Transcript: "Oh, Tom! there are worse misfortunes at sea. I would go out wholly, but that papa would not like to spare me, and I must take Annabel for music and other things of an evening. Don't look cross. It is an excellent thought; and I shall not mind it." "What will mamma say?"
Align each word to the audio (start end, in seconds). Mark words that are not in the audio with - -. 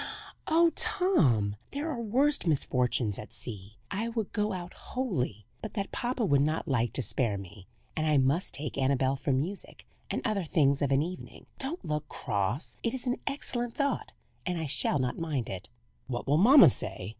"Oh, 0.47 0.71
Tom! 0.71 1.57
there 1.69 1.91
are 1.91 2.01
worse 2.01 2.47
misfortunes 2.47 3.19
at 3.19 3.31
sea. 3.31 3.77
I 3.91 4.07
would 4.09 4.33
go 4.33 4.51
out 4.51 4.73
wholly, 4.73 5.45
but 5.61 5.75
that 5.75 5.91
papa 5.91 6.25
would 6.25 6.41
not 6.41 6.67
like 6.67 6.91
to 6.93 7.03
spare 7.03 7.37
me, 7.37 7.67
and 7.95 8.07
I 8.07 8.17
must 8.17 8.55
take 8.55 8.79
Annabel 8.79 9.15
for 9.15 9.31
music 9.31 9.85
and 10.09 10.23
other 10.25 10.43
things 10.43 10.81
of 10.81 10.89
an 10.91 11.03
evening. 11.03 11.45
Don't 11.59 11.85
look 11.85 12.07
cross. 12.09 12.79
It 12.81 12.95
is 12.95 13.05
an 13.05 13.17
excellent 13.27 13.75
thought; 13.75 14.11
and 14.43 14.57
I 14.57 14.65
shall 14.65 14.97
not 14.97 15.19
mind 15.19 15.51
it." 15.51 15.69
"What 16.07 16.25
will 16.25 16.37
mamma 16.37 16.71
say?" 16.71 17.09